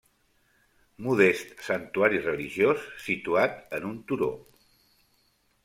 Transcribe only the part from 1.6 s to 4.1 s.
santuari religiós situat en un